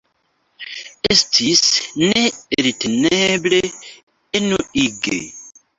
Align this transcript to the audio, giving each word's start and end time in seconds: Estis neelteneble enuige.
Estis 1.15 1.61
neelteneble 2.05 3.63
enuige. 4.43 5.25